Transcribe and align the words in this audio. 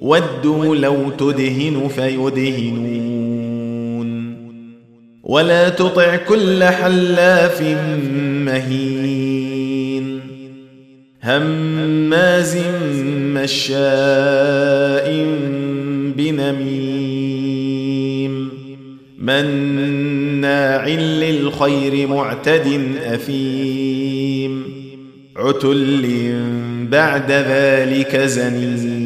ودوا 0.00 0.76
لو 0.76 1.10
تدهن 1.10 1.88
فيدهنون. 1.88 3.16
ولا 5.22 5.68
تطع 5.68 6.16
كل 6.16 6.64
حلاف 6.64 7.62
مهين. 8.46 10.20
هماز 11.22 12.58
مشاء 13.34 15.26
بنميم. 16.16 17.16
مناع 19.18 20.88
للخير 20.88 22.08
معتد 22.08 22.80
أثيم. 23.04 24.62
عتل 25.36 26.34
بعد 26.90 27.32
ذلك 27.32 28.16
زنيم. 28.16 29.05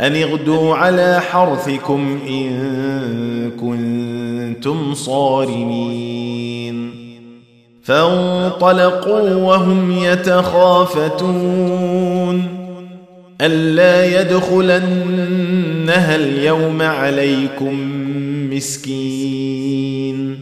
أن 0.00 0.16
اغدوا 0.16 0.74
على 0.74 1.20
حرثكم 1.20 2.18
إن 2.28 3.50
كنتم 3.60 4.94
صارمين. 4.94 6.90
فانطلقوا 7.82 9.34
وهم 9.34 9.92
يتخافتون. 10.04 11.42
ألا 13.40 14.20
يدخلنها 14.20 16.16
اليوم 16.16 16.82
عليكم 16.82 17.74
مسكين. 18.54 20.38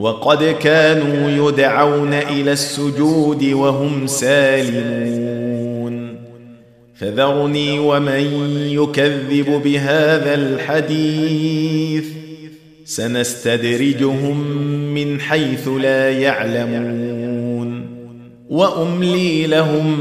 وقد 0.00 0.44
كانوا 0.44 1.48
يدعون 1.48 2.14
إلى 2.14 2.52
السجود 2.52 3.44
وهم 3.44 4.06
سالمون. 4.06 6.16
فذرني 6.94 7.78
ومن 7.78 8.56
يكذب 8.70 9.62
بهذا 9.64 10.34
الحديث. 10.34 12.04
سنستدرجهم 12.84 14.40
من 14.94 15.20
حيث 15.20 15.68
لا 15.68 16.10
يعلمون. 16.10 17.86
وأملي 18.50 19.46
لهم 19.46 19.98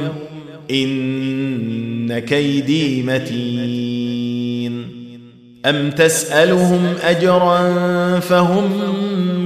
إن 0.72 2.19
كيدي 2.19 3.04
متين. 3.04 4.86
أم 5.66 5.92
تسألهم 5.92 6.94
أجرا 7.04 8.19
فهم 8.19 8.72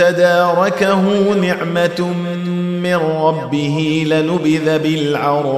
تداركه 0.00 1.34
نعمة 1.34 2.14
من 2.82 2.96
ربه 2.96 4.04
لنبذ 4.06 4.78
بالعراء 4.78 5.50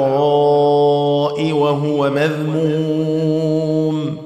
وهو 1.53 2.11
مذموم. 2.11 4.17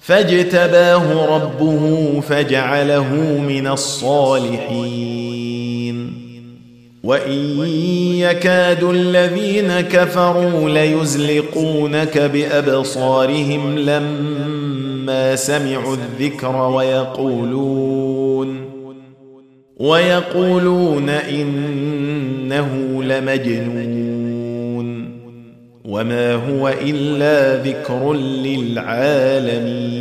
فاجتباه 0.00 1.36
ربه 1.36 2.20
فجعله 2.20 3.14
من 3.48 3.66
الصالحين. 3.66 5.20
وإن 7.04 7.68
يكاد 8.16 8.84
الذين 8.84 9.80
كفروا 9.80 10.68
ليزلقونك 10.68 12.18
بأبصارهم 12.18 13.78
لما 13.78 15.36
سمعوا 15.36 15.96
الذكر 15.96 16.56
ويقولون 16.56 18.69
ويقولون 19.80 21.08
إنه 21.08 23.02
لمجنون 23.04 24.30
وما 25.84 26.34
هو 26.34 26.68
إلا 26.68 27.62
ذكر 27.62 28.12
للعالمين. 28.14 29.99